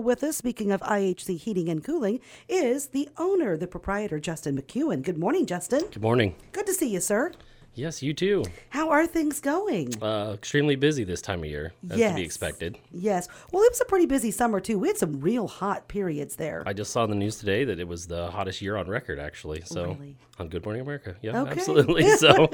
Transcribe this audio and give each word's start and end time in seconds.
with 0.00 0.22
us, 0.22 0.36
speaking 0.36 0.70
of 0.72 0.80
IHC 0.82 1.38
Heating 1.38 1.68
and 1.68 1.82
Cooling, 1.82 2.20
is 2.48 2.88
the 2.88 3.08
owner, 3.16 3.56
the 3.56 3.66
proprietor, 3.66 4.18
Justin 4.20 4.60
McKeown. 4.60 5.02
Good 5.02 5.18
morning, 5.18 5.46
Justin. 5.46 5.80
Good 5.90 6.02
morning. 6.02 6.34
Good 6.52 6.66
to 6.66 6.74
see 6.74 6.88
you, 6.88 7.00
sir. 7.00 7.32
Yes, 7.74 8.02
you 8.02 8.12
too. 8.12 8.44
How 8.70 8.90
are 8.90 9.06
things 9.06 9.40
going? 9.40 10.02
Uh, 10.02 10.32
extremely 10.34 10.74
busy 10.74 11.04
this 11.04 11.22
time 11.22 11.40
of 11.40 11.44
year, 11.46 11.72
as 11.90 11.98
to 12.00 12.14
be 12.14 12.22
expected. 12.22 12.76
Yes. 12.90 13.28
Well, 13.52 13.62
it 13.62 13.70
was 13.70 13.80
a 13.80 13.84
pretty 13.84 14.06
busy 14.06 14.32
summer, 14.32 14.58
too. 14.58 14.80
We 14.80 14.88
had 14.88 14.96
some 14.98 15.20
real 15.20 15.46
hot 15.46 15.86
periods 15.86 16.34
there. 16.34 16.64
I 16.66 16.72
just 16.72 16.90
saw 16.90 17.04
in 17.04 17.10
the 17.10 17.16
news 17.16 17.36
today 17.38 17.64
that 17.64 17.78
it 17.78 17.86
was 17.86 18.08
the 18.08 18.32
hottest 18.32 18.60
year 18.62 18.76
on 18.76 18.88
record, 18.88 19.20
actually. 19.20 19.60
So 19.64 19.84
Really? 19.92 20.16
on 20.40 20.48
Good 20.48 20.64
Morning 20.64 20.82
America, 20.82 21.14
yeah, 21.22 21.40
Okay. 21.42 21.52
absolutely. 21.52 22.02
So 22.16 22.48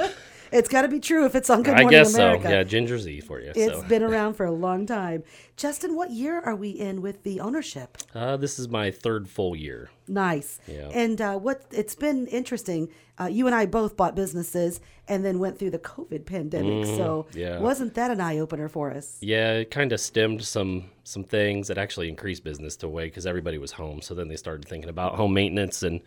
It's 0.55 0.69
got 0.69 0.83
to 0.83 0.89
be 0.89 1.01
true 1.01 1.27
if 1.27 1.35
it's 1.35 1.51
on 1.51 1.63
Good 1.65 1.73
Morning 1.73 1.89
I 1.89 1.91
guess 1.91 2.15
America. 2.15 2.45
so. 2.45 2.49
Yeah, 2.51 2.63
Ginger 2.63 2.99
Zee 2.99 3.21
for 3.21 3.41
you. 3.41 3.53
It's 3.57 3.75
so 3.75 3.83
been 3.83 4.03
around 4.11 4.35
for 4.35 4.47
a 4.47 4.53
long 4.53 4.87
time. 4.87 5.25
Justin, 5.57 5.97
what 5.97 6.11
year 6.13 6.41
are 6.41 6.55
we 6.55 6.71
in 6.71 7.03
with 7.03 7.25
the 7.25 7.41
ownership? 7.41 7.99
uh, 8.15 8.37
this 8.37 8.59
is 8.61 8.69
my 8.69 8.91
third 8.91 9.29
full 9.29 9.57
year. 9.57 9.91
Nice. 10.07 10.61
Yeah. 10.69 10.89
And 10.93 11.21
uh, 11.21 11.37
what 11.39 11.65
it's 11.73 11.95
been 11.97 12.27
interesting. 12.29 12.89
Uh, 13.21 13.27
you 13.27 13.47
and 13.47 13.55
I 13.55 13.67
both 13.67 13.97
bought 13.97 14.15
businesses 14.17 14.81
and 15.07 15.25
then 15.25 15.39
went 15.39 15.59
through 15.59 15.71
the 15.71 15.79
COVID 15.79 16.25
pandemic. 16.27 16.87
so 16.87 17.27
Mm-hmm. 17.31 17.39
yeah. 17.39 17.59
wasn't 17.61 17.95
that 17.95 18.11
an 18.11 18.21
eye 18.21 18.39
opener 18.39 18.69
for 18.69 18.91
us? 18.93 19.19
Yeah, 19.21 19.55
it 19.55 19.71
kind 19.71 19.93
of 19.93 20.01
stemmed 20.01 20.43
some 20.45 20.91
some 21.05 21.25
things 21.25 21.69
that 21.69 21.79
actually 21.79 22.09
increased 22.09 22.45
business 22.45 22.77
to 22.77 22.87
a 22.87 22.91
way 22.91 23.05
because 23.07 23.27
everybody 23.27 23.59
was 23.59 23.73
home. 23.73 24.01
So 24.03 24.15
then 24.15 24.29
they 24.29 24.37
started 24.37 24.67
thinking 24.69 24.89
about 24.91 25.17
home 25.17 25.35
maintenance 25.35 25.83
and 25.83 26.01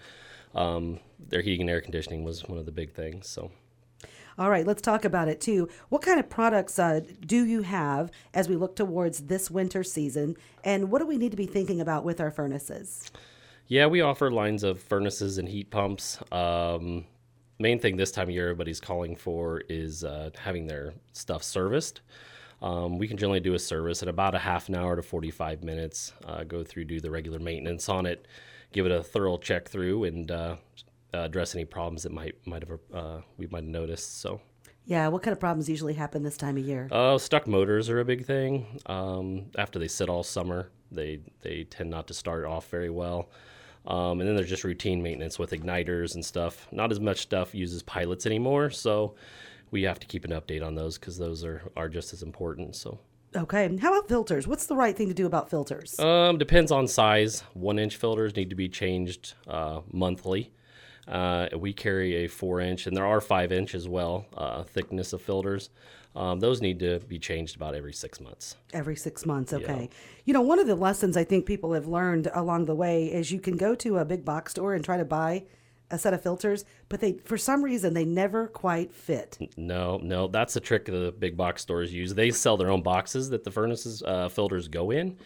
um, 0.55 0.99
their 1.19 1.41
heating 1.41 1.61
and 1.61 1.69
air 1.69 1.81
conditioning 1.81 2.23
was 2.23 2.43
one 2.45 2.57
of 2.57 2.65
the 2.65 2.71
big 2.71 2.93
things. 2.93 3.27
So. 3.27 3.51
All 4.39 4.51
right, 4.51 4.67
let's 4.67 4.83
talk 4.83 5.03
about 5.03 5.27
it 5.27 5.41
too. 5.41 5.67
What 5.89 6.03
kind 6.03 6.19
of 6.19 6.29
products 6.29 6.77
uh, 6.77 7.01
do 7.25 7.43
you 7.43 7.63
have 7.63 8.11
as 8.35 8.47
we 8.47 8.55
look 8.55 8.75
towards 8.75 9.21
this 9.21 9.49
winter 9.49 9.83
season? 9.83 10.37
And 10.63 10.91
what 10.91 10.99
do 10.99 11.07
we 11.07 11.17
need 11.17 11.31
to 11.31 11.37
be 11.37 11.47
thinking 11.47 11.81
about 11.81 12.05
with 12.05 12.21
our 12.21 12.29
furnaces? 12.29 13.09
Yeah, 13.67 13.87
we 13.87 14.01
offer 14.01 14.29
lines 14.29 14.63
of 14.63 14.79
furnaces 14.79 15.39
and 15.39 15.49
heat 15.49 15.71
pumps. 15.71 16.19
Um, 16.31 17.05
main 17.57 17.79
thing 17.79 17.97
this 17.97 18.11
time 18.11 18.29
of 18.29 18.35
year 18.35 18.49
everybody's 18.49 18.79
calling 18.79 19.15
for 19.15 19.61
is 19.69 20.03
uh, 20.03 20.29
having 20.37 20.67
their 20.67 20.93
stuff 21.13 21.41
serviced. 21.41 22.01
Um, 22.61 22.99
we 22.99 23.07
can 23.07 23.17
generally 23.17 23.39
do 23.39 23.55
a 23.55 23.59
service 23.59 24.03
in 24.03 24.09
about 24.09 24.35
a 24.35 24.39
half 24.39 24.69
an 24.69 24.75
hour 24.75 24.95
to 24.95 25.01
45 25.01 25.63
minutes, 25.63 26.13
uh, 26.25 26.43
go 26.43 26.63
through, 26.63 26.85
do 26.85 26.99
the 26.99 27.09
regular 27.09 27.39
maintenance 27.39 27.89
on 27.89 28.05
it, 28.05 28.27
give 28.71 28.85
it 28.85 28.91
a 28.91 29.01
thorough 29.01 29.37
check 29.37 29.67
through, 29.67 30.03
and 30.03 30.29
uh, 30.29 30.55
address 31.13 31.55
any 31.55 31.65
problems 31.65 32.03
that 32.03 32.11
might 32.11 32.35
might 32.45 32.63
have 32.67 32.79
uh, 32.93 33.21
we 33.37 33.47
might 33.47 33.63
have 33.63 33.71
noticed. 33.71 34.19
So, 34.21 34.41
Yeah, 34.85 35.07
what 35.09 35.23
kind 35.23 35.33
of 35.33 35.39
problems 35.39 35.69
usually 35.69 35.93
happen 35.93 36.23
this 36.23 36.37
time 36.37 36.57
of 36.57 36.63
year? 36.65 36.87
uh, 36.91 37.17
stuck 37.17 37.47
motors 37.47 37.89
are 37.89 37.99
a 37.99 38.05
big 38.05 38.25
thing. 38.25 38.79
Um, 38.85 39.45
after 39.57 39.79
they 39.79 39.87
sit 39.87 40.09
all 40.09 40.23
summer, 40.23 40.69
they 40.91 41.19
they 41.41 41.63
tend 41.65 41.89
not 41.89 42.07
to 42.07 42.13
start 42.13 42.45
off 42.45 42.69
very 42.69 42.89
well. 42.89 43.29
Um, 43.85 44.19
and 44.19 44.27
then 44.27 44.35
there's 44.35 44.49
just 44.49 44.65
routine 44.65 45.01
maintenance 45.01 45.39
with 45.39 45.51
igniters 45.51 46.15
and 46.15 46.25
stuff. 46.25 46.67
Not 46.73 46.91
as 46.91 46.99
much 46.99 47.19
stuff 47.21 47.55
uses 47.55 47.81
pilots 47.83 48.25
anymore, 48.25 48.69
so 48.69 49.15
we 49.71 49.83
have 49.83 49.97
to 50.01 50.07
keep 50.07 50.25
an 50.25 50.31
update 50.31 50.65
on 50.65 50.75
those 50.75 50.97
because 50.97 51.17
those 51.17 51.43
are 51.45 51.61
are 51.77 51.87
just 51.89 52.11
as 52.13 52.21
important. 52.23 52.75
So. 52.75 52.99
Okay, 53.35 53.77
how 53.77 53.91
about 53.93 54.07
filters? 54.07 54.47
What's 54.47 54.65
the 54.67 54.75
right 54.75 54.95
thing 54.95 55.09
to 55.09 55.13
do 55.13 55.25
about 55.25 55.49
filters? 55.49 55.99
Um, 55.99 56.37
depends 56.37 56.71
on 56.71 56.87
size. 56.87 57.43
One 57.53 57.77
inch 57.77 57.97
filters 57.97 58.35
need 58.35 58.49
to 58.49 58.55
be 58.55 58.67
changed 58.69 59.33
uh, 59.47 59.81
monthly. 59.91 60.51
Uh, 61.07 61.47
we 61.57 61.73
carry 61.73 62.25
a 62.25 62.27
four 62.27 62.59
inch, 62.59 62.87
and 62.87 62.95
there 62.95 63.05
are 63.05 63.21
five 63.21 63.51
inch 63.51 63.75
as 63.75 63.87
well, 63.87 64.25
uh, 64.35 64.63
thickness 64.63 65.13
of 65.13 65.21
filters. 65.21 65.69
Um, 66.15 66.39
those 66.39 66.61
need 66.61 66.79
to 66.79 66.99
be 66.99 67.19
changed 67.19 67.55
about 67.55 67.75
every 67.75 67.93
six 67.93 68.19
months. 68.19 68.55
Every 68.73 68.95
six 68.95 69.25
months, 69.25 69.53
okay. 69.53 69.89
You 70.25 70.33
know, 70.33 70.41
one 70.41 70.57
of 70.57 70.65
the 70.65 70.75
lessons 70.75 71.15
I 71.15 71.23
think 71.23 71.45
people 71.45 71.73
have 71.73 71.87
learned 71.87 72.29
along 72.33 72.65
the 72.65 72.73
way 72.73 73.05
is 73.05 73.31
you 73.31 73.39
can 73.39 73.55
go 73.55 73.75
to 73.75 73.99
a 73.99 74.05
big 74.05 74.25
box 74.25 74.51
store 74.51 74.73
and 74.73 74.83
try 74.83 74.97
to 74.97 75.05
buy 75.05 75.43
a 75.89 75.97
set 75.97 76.13
of 76.13 76.21
filters, 76.21 76.65
but 76.89 76.99
they, 76.99 77.13
for 77.13 77.37
some 77.37 77.63
reason, 77.63 77.93
they 77.93 78.05
never 78.05 78.47
quite 78.47 78.93
fit. 78.93 79.37
No, 79.55 79.97
no, 79.97 80.27
that's 80.27 80.53
the 80.53 80.59
trick 80.59 80.85
the 80.85 81.13
big 81.17 81.37
box 81.37 81.61
stores 81.61 81.93
use. 81.93 82.13
They 82.13 82.31
sell 82.31 82.57
their 82.57 82.71
own 82.71 82.81
boxes 82.81 83.29
that 83.29 83.43
the 83.43 83.51
furnaces 83.51 84.03
uh, 84.03 84.29
filters 84.29 84.67
go 84.67 84.91
in, 84.91 85.17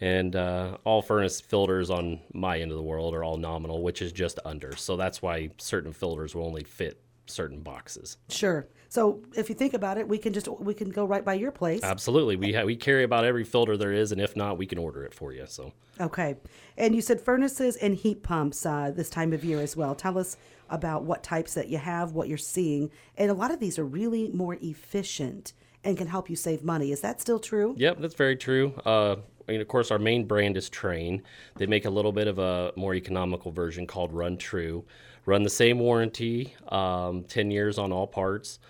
and 0.00 0.34
uh, 0.36 0.78
all 0.84 1.02
furnace 1.02 1.40
filters 1.40 1.90
on 1.90 2.20
my 2.32 2.60
end 2.60 2.70
of 2.70 2.76
the 2.76 2.82
world 2.82 3.14
are 3.14 3.24
all 3.24 3.36
nominal, 3.36 3.82
which 3.82 4.02
is 4.02 4.12
just 4.12 4.38
under. 4.44 4.74
So 4.76 4.96
that's 4.96 5.22
why 5.22 5.50
certain 5.58 5.92
filters 5.92 6.34
will 6.34 6.46
only 6.46 6.64
fit 6.64 7.00
certain 7.26 7.60
boxes. 7.60 8.16
Sure. 8.28 8.68
So 8.88 9.20
if 9.34 9.48
you 9.48 9.54
think 9.54 9.74
about 9.74 9.98
it, 9.98 10.08
we 10.08 10.18
can 10.18 10.32
just 10.32 10.48
we 10.48 10.72
can 10.72 10.90
go 10.90 11.04
right 11.04 11.24
by 11.24 11.34
your 11.34 11.50
place. 11.50 11.82
Absolutely, 11.82 12.36
we 12.36 12.52
ha- 12.52 12.64
we 12.64 12.76
carry 12.76 13.04
about 13.04 13.24
every 13.24 13.44
filter 13.44 13.76
there 13.76 13.92
is, 13.92 14.12
and 14.12 14.20
if 14.20 14.36
not, 14.36 14.58
we 14.58 14.66
can 14.66 14.78
order 14.78 15.04
it 15.04 15.12
for 15.12 15.32
you. 15.32 15.44
So. 15.46 15.72
Okay. 16.00 16.36
And 16.76 16.94
you 16.94 17.00
said 17.00 17.20
furnaces 17.20 17.76
and 17.76 17.94
heat 17.94 18.22
pumps 18.22 18.64
uh, 18.64 18.92
this 18.94 19.10
time 19.10 19.32
of 19.32 19.44
year 19.44 19.60
as 19.60 19.76
well. 19.76 19.94
Tell 19.94 20.18
us 20.18 20.36
about 20.70 21.04
what 21.04 21.22
types 21.22 21.54
that 21.54 21.68
you 21.68 21.78
have, 21.78 22.12
what 22.12 22.28
you're 22.28 22.38
seeing, 22.38 22.90
and 23.16 23.30
a 23.30 23.34
lot 23.34 23.50
of 23.50 23.60
these 23.60 23.78
are 23.78 23.84
really 23.84 24.30
more 24.30 24.56
efficient 24.60 25.52
and 25.84 25.96
can 25.96 26.08
help 26.08 26.28
you 26.28 26.36
save 26.36 26.64
money. 26.64 26.90
Is 26.90 27.00
that 27.00 27.20
still 27.20 27.38
true? 27.38 27.74
Yep, 27.78 28.00
that's 28.00 28.14
very 28.14 28.36
true. 28.36 28.74
Uh, 28.84 29.16
and 29.48 29.62
of 29.62 29.68
course, 29.68 29.90
our 29.90 29.98
main 29.98 30.24
brand 30.24 30.56
is 30.56 30.68
Trane. 30.68 31.22
They 31.56 31.66
make 31.66 31.84
a 31.84 31.90
little 31.90 32.12
bit 32.12 32.26
of 32.26 32.38
a 32.38 32.72
more 32.76 32.94
economical 32.94 33.52
version 33.52 33.86
called 33.86 34.12
RunTru. 34.12 34.82
Run 35.26 35.42
the 35.42 35.50
same 35.50 35.80
warranty, 35.80 36.54
um, 36.68 37.24
10 37.24 37.50
years 37.50 37.78
on 37.78 37.92
all 37.92 38.06
parts. 38.06 38.60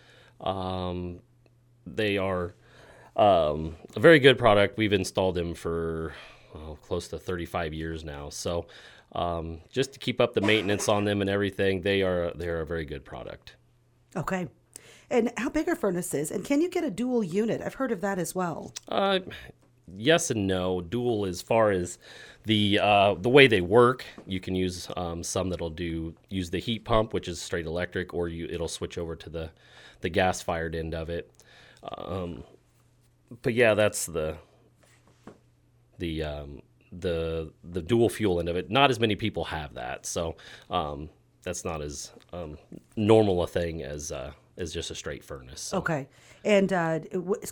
Um, 0.41 1.21
they 1.87 2.17
are 2.17 2.55
um, 3.15 3.77
a 3.95 4.01
very 4.01 4.19
good 4.19 4.39
product. 4.39 4.79
We've 4.79 4.93
installed 4.93 5.35
them 5.35 5.55
for 5.55 6.15
oh, 6.55 6.79
close 6.83 7.09
to 7.09 7.19
35 7.19 7.75
years 7.75 8.05
now. 8.05 8.31
So 8.31 8.67
um, 9.13 9.61
just 9.71 9.93
to 9.93 9.99
keep 9.99 10.21
up 10.21 10.35
the 10.35 10.41
maintenance 10.41 10.89
on 10.89 11.05
them 11.05 11.21
and 11.21 11.31
everything, 11.31 11.83
they 11.83 12.03
are 12.03 12.33
they're 12.35 12.61
a 12.61 12.67
very 12.67 12.85
good 12.85 13.05
product. 13.05 13.57
Okay. 14.17 14.49
And 15.11 15.33
how 15.37 15.49
big 15.49 15.69
are 15.69 15.77
furnaces? 15.77 16.31
And 16.31 16.45
can 16.45 16.61
you 16.61 16.69
get 16.69 16.85
a 16.85 16.91
dual 16.91 17.23
unit? 17.23 17.63
I've 17.63 17.75
heard 17.75 17.93
of 17.93 18.01
that 18.01 18.19
as 18.19 18.35
well. 18.35 18.73
Uh, 18.89 19.21
yes 19.95 20.31
and 20.31 20.47
no. 20.47 20.81
Dual 20.81 21.27
as 21.27 21.43
far 21.43 21.71
as 21.71 21.99
the 22.45 22.79
uh, 22.81 23.15
the 23.15 23.29
way 23.29 23.47
they 23.47 23.61
work, 23.61 24.05
you 24.27 24.41
can 24.41 24.55
use 24.55 24.89
um, 24.97 25.23
some 25.23 25.51
that'll 25.51 25.71
do 25.71 26.15
use 26.29 26.51
the 26.51 26.59
heat 26.59 26.85
pump, 26.85 27.13
which 27.13 27.29
is 27.29 27.41
straight 27.41 27.67
electric, 27.67 28.15
or 28.15 28.29
you 28.29 28.47
it'll 28.51 28.69
switch 28.69 28.99
over 28.99 29.17
to 29.17 29.31
the 29.31 29.51
the 30.01 30.09
gas 30.09 30.43
fired 30.43 30.75
end 30.75 30.95
of 30.95 31.11
it. 31.11 31.31
Um, 31.83 32.45
but 33.43 33.55
yeah, 33.55 33.75
that's 33.75 34.07
the 34.07 34.37
the 35.99 36.23
um, 36.23 36.63
the 36.93 37.53
the 37.65 37.83
dual 37.83 38.09
fuel 38.09 38.41
end 38.41 38.49
of 38.49 38.57
it. 38.57 38.71
Not 38.71 38.91
as 38.91 39.01
many 39.01 39.17
people 39.17 39.45
have 39.45 39.75
that, 39.75 40.07
so 40.07 40.37
um, 40.71 41.11
that's 41.43 41.65
not 41.65 41.83
as 41.83 42.13
um, 42.33 42.59
normal 42.97 43.43
a 43.43 43.47
thing 43.47 43.83
as 43.83 44.13
uh, 44.13 44.33
as 44.57 44.73
just 44.73 44.91
a 44.91 44.95
straight 44.95 45.25
furnace. 45.25 45.61
So. 45.61 45.79
Okay. 45.79 46.09
And 46.45 46.73
uh, 46.73 47.01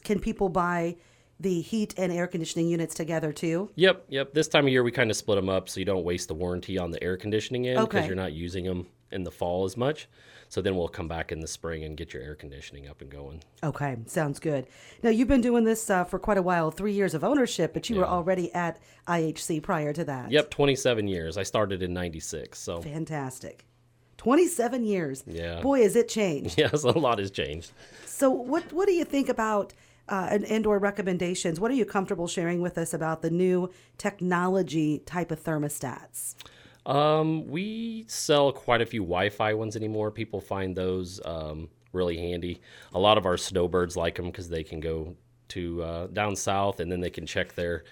can 0.04 0.20
people 0.20 0.48
buy 0.48 0.96
the 1.40 1.60
heat 1.60 1.94
and 1.96 2.12
air 2.12 2.26
conditioning 2.26 2.68
units 2.68 2.94
together 2.94 3.32
too? 3.32 3.70
Yep, 3.74 4.04
yep. 4.08 4.34
This 4.34 4.48
time 4.48 4.66
of 4.66 4.72
year, 4.72 4.82
we 4.82 4.90
kind 4.92 5.10
of 5.10 5.16
split 5.16 5.36
them 5.36 5.48
up 5.48 5.68
so 5.68 5.80
you 5.80 5.86
don't 5.86 6.04
waste 6.04 6.28
the 6.28 6.34
warranty 6.34 6.78
on 6.78 6.90
the 6.90 7.02
air 7.02 7.16
conditioning 7.16 7.66
end 7.66 7.78
because 7.80 7.98
Okay. 7.98 8.06
you're 8.06 8.16
not 8.16 8.32
using 8.32 8.64
them 8.64 8.86
in 9.10 9.24
the 9.24 9.30
fall 9.30 9.64
as 9.64 9.76
much. 9.76 10.08
So 10.48 10.60
then 10.62 10.76
we'll 10.76 10.88
come 10.88 11.08
back 11.08 11.32
in 11.32 11.40
the 11.40 11.48
spring 11.48 11.82
and 11.82 11.96
get 11.96 12.14
your 12.14 12.22
air 12.22 12.36
conditioning 12.36 12.86
up 12.88 13.00
and 13.00 13.10
going. 13.10 13.42
Okay, 13.64 13.96
sounds 14.06 14.38
good. 14.38 14.66
Now 15.02 15.10
you've 15.10 15.26
been 15.26 15.40
doing 15.40 15.64
this 15.64 15.90
uh, 15.90 16.04
for 16.04 16.18
quite 16.20 16.38
a 16.38 16.42
while, 16.42 16.70
three 16.70 16.92
years 16.92 17.12
of 17.14 17.24
ownership, 17.24 17.72
but 17.74 17.90
you 17.90 17.96
were 17.96 18.06
already 18.06 18.52
at 18.54 18.78
IHC 19.08 19.62
prior 19.62 19.92
to 19.92 20.04
that. 20.04 20.30
Yep, 20.30 20.50
27 20.50 21.08
years. 21.08 21.36
I 21.36 21.42
started 21.42 21.82
in 21.82 21.92
96. 21.92 22.56
So, 22.56 22.80
Fantastic. 22.82 23.64
27 24.18 24.84
years. 24.84 25.24
Yeah. 25.26 25.60
Boy, 25.60 25.82
has 25.82 25.96
it 25.96 26.08
changed. 26.08 26.54
yes, 26.58 26.84
a 26.84 26.90
lot 26.90 27.18
has 27.18 27.30
changed. 27.32 27.72
So, 28.06 28.30
what 28.30 28.72
what 28.72 28.86
do 28.86 28.94
you 28.94 29.04
think 29.04 29.28
about 29.28 29.74
uh, 30.08 30.28
an 30.30 30.44
indoor 30.44 30.78
recommendations? 30.78 31.60
What 31.60 31.70
are 31.70 31.74
you 31.74 31.84
comfortable 31.84 32.28
sharing 32.28 32.60
with 32.60 32.78
us 32.78 32.94
about 32.94 33.22
the 33.22 33.30
new 33.30 33.70
technology 33.98 35.00
type 35.00 35.30
of 35.30 35.42
thermostats? 35.42 36.34
Um, 36.86 37.46
we 37.46 38.04
sell 38.08 38.52
quite 38.52 38.82
a 38.82 38.86
few 38.86 39.00
Wi-Fi 39.00 39.54
ones 39.54 39.76
anymore. 39.76 40.10
People 40.10 40.40
find 40.40 40.76
those 40.76 41.20
um, 41.24 41.68
really 41.92 42.18
handy. 42.18 42.60
A 42.92 42.98
lot 42.98 43.16
of 43.16 43.26
our 43.26 43.36
snowbirds 43.36 43.96
like 43.96 44.16
them 44.16 44.26
because 44.26 44.48
they 44.48 44.64
can 44.64 44.80
go 44.80 45.16
to 45.48 45.82
uh, 45.82 46.06
down 46.08 46.36
south 46.36 46.80
and 46.80 46.90
then 46.90 47.00
they 47.00 47.10
can 47.10 47.26
check 47.26 47.54
their 47.54 47.84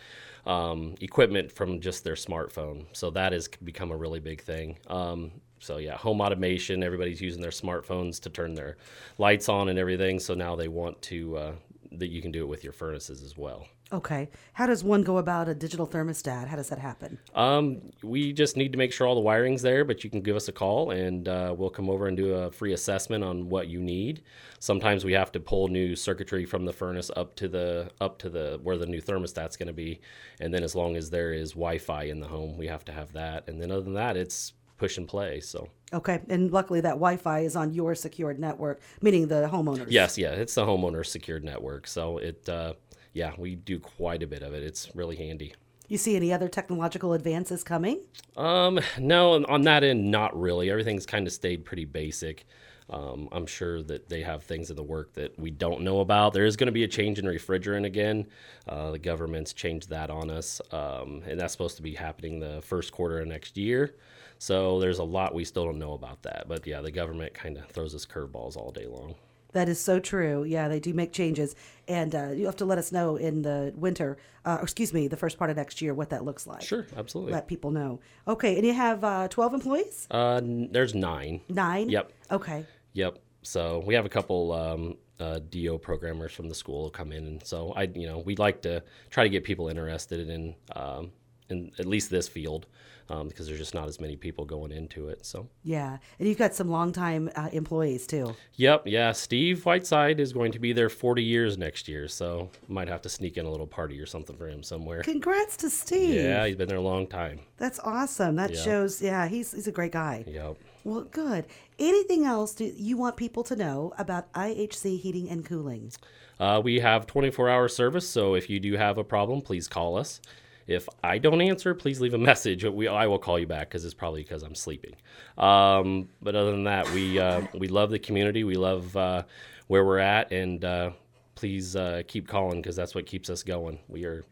um, 0.44 0.94
equipment 1.00 1.50
from 1.50 1.80
just 1.80 2.04
their 2.04 2.14
smartphone. 2.14 2.84
So 2.92 3.10
that 3.10 3.32
has 3.32 3.48
become 3.48 3.92
a 3.92 3.96
really 3.96 4.20
big 4.20 4.42
thing. 4.42 4.78
Um, 4.88 5.30
so 5.58 5.76
yeah, 5.78 5.96
home 5.96 6.20
automation. 6.20 6.82
Everybody's 6.82 7.20
using 7.20 7.40
their 7.40 7.52
smartphones 7.52 8.20
to 8.22 8.30
turn 8.30 8.54
their 8.54 8.76
lights 9.18 9.48
on 9.48 9.68
and 9.68 9.78
everything. 9.78 10.18
So 10.18 10.34
now 10.34 10.56
they 10.56 10.68
want 10.68 11.00
to 11.02 11.36
uh, 11.36 11.52
that 11.98 12.08
you 12.08 12.22
can 12.22 12.30
do 12.30 12.42
it 12.42 12.48
with 12.48 12.64
your 12.64 12.72
furnaces 12.72 13.22
as 13.22 13.36
well. 13.36 13.66
Okay. 13.92 14.30
How 14.54 14.66
does 14.66 14.82
one 14.82 15.02
go 15.02 15.18
about 15.18 15.48
a 15.48 15.54
digital 15.54 15.86
thermostat? 15.86 16.48
How 16.48 16.56
does 16.56 16.70
that 16.70 16.78
happen? 16.78 17.18
Um, 17.34 17.92
we 18.02 18.32
just 18.32 18.56
need 18.56 18.72
to 18.72 18.78
make 18.78 18.90
sure 18.90 19.06
all 19.06 19.14
the 19.14 19.20
wiring's 19.20 19.60
there, 19.60 19.84
but 19.84 20.02
you 20.02 20.08
can 20.08 20.22
give 20.22 20.34
us 20.34 20.48
a 20.48 20.52
call 20.52 20.92
and 20.92 21.28
uh, 21.28 21.54
we'll 21.56 21.68
come 21.68 21.90
over 21.90 22.06
and 22.06 22.16
do 22.16 22.32
a 22.32 22.50
free 22.50 22.72
assessment 22.72 23.22
on 23.22 23.50
what 23.50 23.68
you 23.68 23.80
need. 23.80 24.22
Sometimes 24.60 25.04
we 25.04 25.12
have 25.12 25.30
to 25.32 25.40
pull 25.40 25.68
new 25.68 25.94
circuitry 25.94 26.46
from 26.46 26.64
the 26.64 26.72
furnace 26.72 27.10
up 27.16 27.36
to 27.36 27.48
the 27.48 27.90
up 28.00 28.18
to 28.20 28.30
the 28.30 28.58
where 28.62 28.78
the 28.78 28.86
new 28.86 29.02
thermostat's 29.02 29.56
going 29.56 29.66
to 29.66 29.74
be, 29.74 30.00
and 30.40 30.54
then 30.54 30.62
as 30.62 30.74
long 30.74 30.96
as 30.96 31.10
there 31.10 31.34
is 31.34 31.50
Wi-Fi 31.50 32.04
in 32.04 32.20
the 32.20 32.28
home, 32.28 32.56
we 32.56 32.68
have 32.68 32.84
to 32.86 32.92
have 32.92 33.12
that. 33.12 33.46
And 33.48 33.60
then 33.60 33.70
other 33.70 33.82
than 33.82 33.94
that, 33.94 34.16
it's 34.16 34.54
push 34.82 34.98
and 34.98 35.06
play. 35.06 35.38
So 35.40 35.68
Okay. 35.92 36.20
And 36.28 36.50
luckily, 36.50 36.80
that 36.80 36.94
Wi 37.04 37.16
Fi 37.16 37.40
is 37.40 37.54
on 37.54 37.72
your 37.72 37.94
secured 37.94 38.38
network, 38.38 38.80
meaning 39.00 39.28
the 39.28 39.48
homeowners. 39.52 39.86
yes, 39.90 40.18
yeah, 40.18 40.30
it's 40.30 40.54
the 40.54 40.64
homeowner 40.64 41.04
secured 41.06 41.44
network. 41.44 41.86
So 41.86 42.18
it, 42.18 42.48
uh, 42.48 42.72
yeah, 43.12 43.32
we 43.38 43.54
do 43.54 43.78
quite 43.78 44.22
a 44.22 44.26
bit 44.26 44.42
of 44.42 44.54
it. 44.54 44.62
It's 44.62 44.90
really 44.94 45.16
handy. 45.16 45.54
You 45.88 45.98
see 45.98 46.16
any 46.16 46.32
other 46.32 46.48
technological 46.48 47.12
advances 47.12 47.62
coming? 47.62 48.00
Um, 48.36 48.80
no, 48.98 49.44
on 49.44 49.62
that 49.62 49.84
end, 49.84 50.10
not 50.10 50.38
really. 50.38 50.70
Everything's 50.70 51.04
kind 51.06 51.26
of 51.26 51.32
stayed 51.32 51.64
pretty 51.64 51.84
basic. 51.84 52.46
Um, 52.90 53.28
I'm 53.32 53.46
sure 53.46 53.82
that 53.82 54.08
they 54.08 54.22
have 54.22 54.42
things 54.42 54.70
in 54.70 54.76
the 54.76 54.82
work 54.82 55.12
that 55.14 55.38
we 55.38 55.50
don't 55.50 55.82
know 55.82 56.00
about. 56.00 56.32
There 56.32 56.44
is 56.44 56.56
going 56.56 56.66
to 56.66 56.72
be 56.72 56.84
a 56.84 56.88
change 56.88 57.18
in 57.18 57.24
refrigerant 57.24 57.86
again. 57.86 58.26
Uh, 58.68 58.90
the 58.90 58.98
government's 58.98 59.52
changed 59.52 59.88
that 59.90 60.10
on 60.10 60.30
us, 60.30 60.60
um, 60.72 61.22
and 61.26 61.40
that's 61.40 61.52
supposed 61.52 61.76
to 61.76 61.82
be 61.82 61.94
happening 61.94 62.40
the 62.40 62.60
first 62.62 62.92
quarter 62.92 63.20
of 63.20 63.28
next 63.28 63.56
year. 63.56 63.94
So 64.38 64.80
there's 64.80 64.98
a 64.98 65.04
lot 65.04 65.34
we 65.34 65.44
still 65.44 65.64
don't 65.64 65.78
know 65.78 65.92
about 65.92 66.22
that. 66.24 66.46
But 66.48 66.66
yeah, 66.66 66.80
the 66.80 66.90
government 66.90 67.32
kind 67.32 67.56
of 67.56 67.66
throws 67.66 67.94
us 67.94 68.04
curveballs 68.04 68.56
all 68.56 68.72
day 68.72 68.86
long. 68.86 69.14
That 69.52 69.68
is 69.68 69.80
so 69.80 70.00
true. 70.00 70.44
Yeah, 70.44 70.68
they 70.68 70.80
do 70.80 70.94
make 70.94 71.12
changes. 71.12 71.54
And 71.88 72.14
uh, 72.14 72.30
you 72.30 72.46
have 72.46 72.56
to 72.56 72.64
let 72.64 72.78
us 72.78 72.92
know 72.92 73.16
in 73.16 73.42
the 73.42 73.72
winter, 73.76 74.16
uh, 74.44 74.58
or 74.60 74.62
excuse 74.62 74.92
me, 74.92 75.08
the 75.08 75.16
first 75.16 75.38
part 75.38 75.50
of 75.50 75.56
next 75.56 75.82
year, 75.82 75.94
what 75.94 76.10
that 76.10 76.24
looks 76.24 76.46
like. 76.46 76.62
Sure, 76.62 76.86
absolutely. 76.96 77.32
Let 77.32 77.48
people 77.48 77.70
know. 77.70 78.00
Okay. 78.26 78.56
And 78.56 78.66
you 78.66 78.72
have 78.72 79.04
uh, 79.04 79.28
12 79.28 79.54
employees? 79.54 80.06
Uh, 80.10 80.36
n- 80.36 80.68
there's 80.72 80.94
nine. 80.94 81.40
Nine? 81.48 81.88
Yep. 81.90 82.12
Okay. 82.30 82.66
Yep. 82.94 83.18
So 83.42 83.82
we 83.86 83.94
have 83.94 84.06
a 84.06 84.08
couple 84.08 84.52
um, 84.52 84.96
uh, 85.18 85.40
DO 85.50 85.78
programmers 85.78 86.32
from 86.32 86.48
the 86.48 86.54
school 86.54 86.88
come 86.90 87.12
in, 87.12 87.26
and 87.26 87.46
so 87.46 87.72
I, 87.72 87.82
you 87.94 88.06
know, 88.06 88.18
we'd 88.18 88.38
like 88.38 88.62
to 88.62 88.82
try 89.10 89.24
to 89.24 89.28
get 89.30 89.44
people 89.44 89.68
interested 89.68 90.28
in, 90.28 90.54
um, 90.76 91.10
in 91.52 91.70
at 91.78 91.86
least 91.86 92.10
this 92.10 92.26
field, 92.28 92.66
um, 93.08 93.28
because 93.28 93.46
there's 93.46 93.58
just 93.58 93.74
not 93.74 93.86
as 93.88 94.00
many 94.00 94.16
people 94.16 94.44
going 94.44 94.72
into 94.72 95.08
it. 95.08 95.24
So, 95.26 95.48
Yeah. 95.62 95.98
And 96.18 96.26
you've 96.28 96.38
got 96.38 96.54
some 96.54 96.68
longtime 96.68 97.30
uh, 97.36 97.50
employees 97.52 98.06
too. 98.06 98.34
yep, 98.56 98.82
yeah. 98.86 99.12
Steve 99.12 99.64
Whiteside 99.64 100.18
is 100.18 100.32
going 100.32 100.52
to 100.52 100.58
be 100.58 100.72
there 100.72 100.88
40 100.88 101.22
years 101.22 101.58
next 101.58 101.88
year, 101.88 102.08
so 102.08 102.48
might 102.68 102.88
have 102.88 103.02
to 103.02 103.08
sneak 103.08 103.36
in 103.36 103.44
a 103.46 103.50
little 103.50 103.66
party 103.66 104.00
or 104.00 104.06
something 104.06 104.36
for 104.36 104.48
him 104.48 104.62
somewhere. 104.62 105.02
Congrats 105.02 105.56
to 105.58 105.70
Steve. 105.70 106.14
Yeah, 106.14 106.46
he's 106.46 106.56
been 106.56 106.68
there 106.68 106.78
a 106.78 106.80
long 106.82 107.06
time. 107.06 107.40
That's 107.58 107.78
awesome. 107.80 108.36
That 108.36 108.52
Yeah. 108.54 108.62
shows, 108.62 109.02
yeah, 109.02 109.28
he's, 109.28 109.52
he's 109.52 109.68
a 109.68 109.72
great 109.72 109.92
guy. 109.92 110.24
Yep. 110.26 110.56
Well, 110.84 111.02
good. 111.02 111.46
Anything 111.78 112.24
else 112.24 112.54
do 112.54 112.64
you 112.76 112.96
want 112.96 113.16
people 113.16 113.44
to 113.44 113.54
know 113.54 113.92
about 113.98 114.32
IHC 114.32 114.98
Heating 114.98 115.28
and 115.28 115.44
Cooling? 115.44 115.92
Uh, 116.40 116.60
we 116.64 116.80
have 116.80 117.06
24 117.06 117.48
hour 117.48 117.68
service, 117.68 118.08
so 118.08 118.34
if 118.34 118.50
you 118.50 118.58
do 118.58 118.72
have 118.76 118.98
a 118.98 119.04
problem, 119.04 119.42
please 119.42 119.68
call 119.68 119.96
us. 119.96 120.20
If 120.66 120.88
I 121.02 121.18
don't 121.18 121.40
answer, 121.40 121.74
please 121.74 122.00
leave 122.00 122.14
a 122.14 122.18
message. 122.18 122.64
We, 122.64 122.88
I 122.88 123.06
will 123.06 123.18
call 123.18 123.38
you 123.38 123.46
back 123.46 123.68
because 123.68 123.84
it's 123.84 123.94
probably 123.94 124.22
because 124.22 124.42
I'm 124.42 124.54
sleeping. 124.54 124.94
Um, 125.38 126.08
but 126.20 126.34
other 126.34 126.52
than 126.52 126.64
that, 126.64 126.90
we 126.92 127.18
uh, 127.18 127.42
we 127.54 127.68
love 127.68 127.90
the 127.90 127.98
community. 127.98 128.44
We 128.44 128.54
love 128.54 128.96
uh, 128.96 129.24
where 129.68 129.84
we're 129.84 129.98
at, 129.98 130.32
and 130.32 130.64
uh, 130.64 130.90
please 131.34 131.76
uh, 131.76 132.02
keep 132.06 132.28
calling 132.28 132.60
because 132.62 132.76
that's 132.76 132.94
what 132.94 133.06
keeps 133.06 133.30
us 133.30 133.42
going. 133.42 133.78
We 133.88 134.04
are 134.04 134.24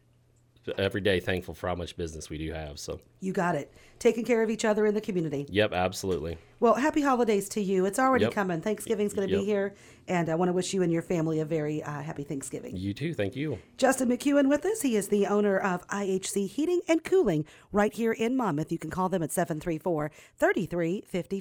every 0.78 1.00
day 1.00 1.20
thankful 1.20 1.54
for 1.54 1.68
how 1.68 1.74
much 1.74 1.96
business 1.96 2.28
we 2.30 2.38
do 2.38 2.52
have. 2.52 2.78
So, 2.78 3.00
You 3.20 3.32
got 3.32 3.54
it. 3.54 3.72
Taking 3.98 4.24
care 4.24 4.42
of 4.42 4.48
each 4.50 4.64
other 4.64 4.86
in 4.86 4.94
the 4.94 5.00
community. 5.00 5.46
yep, 5.50 5.72
absolutely. 5.72 6.38
Well, 6.58 6.74
happy 6.74 7.00
holidays 7.02 7.48
to 7.50 7.60
you. 7.62 7.86
It's 7.86 7.98
already 7.98 8.24
Yep. 8.26 8.32
coming. 8.34 8.60
Thanksgiving's 8.60 9.14
going 9.14 9.28
to 9.28 9.32
Yep. 9.34 9.40
be 9.42 9.46
here, 9.46 9.74
and 10.08 10.28
I 10.28 10.34
want 10.34 10.48
to 10.50 10.52
wish 10.52 10.72
you 10.74 10.82
and 10.82 10.92
your 10.92 11.00
family 11.02 11.40
a 11.40 11.44
very 11.46 11.82
uh, 11.82 12.02
happy 12.02 12.22
Thanksgiving. 12.22 12.76
You 12.76 12.92
too. 12.94 13.14
Thank 13.14 13.36
you. 13.36 13.58
Justin 13.78 14.08
McKeown 14.10 14.48
with 14.48 14.64
us. 14.66 14.82
He 14.82 14.96
is 14.96 15.08
the 15.08 15.26
owner 15.26 15.58
of 15.58 15.86
IHC 15.88 16.46
Heating 16.46 16.80
and 16.88 17.02
Cooling 17.04 17.44
right 17.72 17.92
here 17.92 18.12
in 18.12 18.36
Monmouth. 18.36 18.70
You 18.72 18.78
can 18.78 18.90
call 18.90 19.08
them 19.08 19.22
at 19.22 19.32
734 19.32 20.10
3350. 20.38 21.38